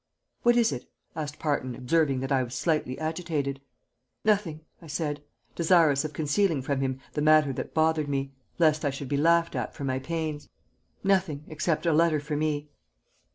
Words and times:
"What 0.41 0.57
is 0.57 0.71
it?" 0.71 0.89
asked 1.15 1.37
Parton, 1.37 1.75
observing 1.75 2.21
that 2.21 2.31
I 2.31 2.41
was 2.41 2.55
slightly 2.55 2.97
agitated. 2.97 3.61
"Nothing," 4.25 4.61
I 4.81 4.87
said, 4.87 5.21
desirous 5.55 6.03
of 6.03 6.11
concealing 6.11 6.63
from 6.63 6.81
him 6.81 6.99
the 7.13 7.21
matter 7.21 7.53
that 7.53 7.75
bothered 7.75 8.07
me, 8.07 8.31
lest 8.57 8.83
I 8.83 8.89
should 8.89 9.09
be 9.09 9.17
laughed 9.17 9.55
at 9.55 9.75
for 9.75 9.83
my 9.83 9.99
pains. 9.99 10.49
"Nothing, 11.03 11.43
except 11.49 11.85
a 11.85 11.93
letter 11.93 12.19
for 12.19 12.35
me." 12.35 12.71